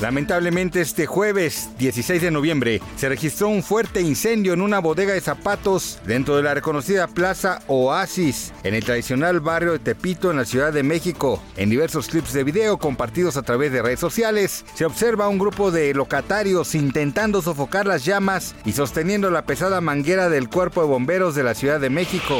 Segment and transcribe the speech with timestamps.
[0.00, 5.20] Lamentablemente este jueves 16 de noviembre se registró un fuerte incendio en una bodega de
[5.20, 10.46] zapatos dentro de la reconocida Plaza Oasis en el tradicional barrio de Tepito en la
[10.46, 11.42] Ciudad de México.
[11.58, 15.70] En diversos clips de video compartidos a través de redes sociales se observa un grupo
[15.70, 21.34] de locatarios intentando sofocar las llamas y sosteniendo la pesada manguera del cuerpo de bomberos
[21.34, 22.38] de la Ciudad de México.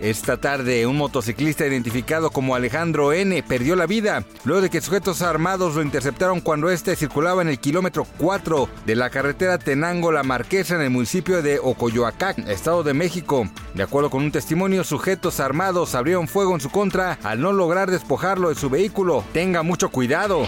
[0.00, 3.42] Esta tarde, un motociclista identificado como Alejandro N.
[3.42, 7.58] perdió la vida luego de que sujetos armados lo interceptaron cuando éste circulaba en el
[7.58, 13.48] kilómetro 4 de la carretera Tenango-La Marquesa en el municipio de Ocoyoacán, Estado de México.
[13.74, 17.90] De acuerdo con un testimonio, sujetos armados abrieron fuego en su contra al no lograr
[17.90, 19.24] despojarlo de su vehículo.
[19.32, 20.46] Tenga mucho cuidado.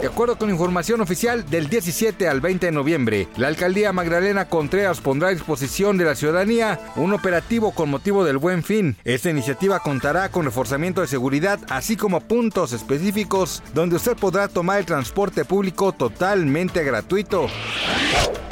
[0.00, 5.00] De acuerdo con información oficial, del 17 al 20 de noviembre, la alcaldía Magdalena Contreras
[5.00, 8.96] pondrá a disposición de la ciudadanía un operativo con motivo del buen fin.
[9.04, 14.78] Esta iniciativa contará con reforzamiento de seguridad, así como puntos específicos donde usted podrá tomar
[14.78, 17.48] el transporte público totalmente gratuito.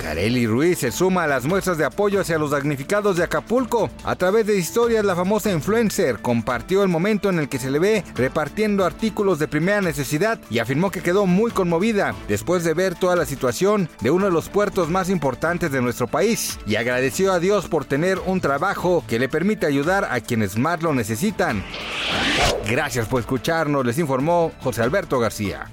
[0.01, 3.91] Kareli Ruiz se suma a las muestras de apoyo hacia los damnificados de Acapulco.
[4.05, 7.79] A través de historias, la famosa influencer compartió el momento en el que se le
[7.79, 12.95] ve repartiendo artículos de primera necesidad y afirmó que quedó muy conmovida después de ver
[12.95, 17.33] toda la situación de uno de los puertos más importantes de nuestro país y agradeció
[17.33, 21.62] a Dios por tener un trabajo que le permite ayudar a quienes más lo necesitan.
[22.67, 25.71] Gracias por escucharnos, les informó José Alberto García.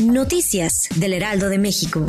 [0.00, 2.06] Noticias del Heraldo de México.